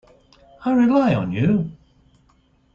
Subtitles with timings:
[0.65, 1.71] I rely on you.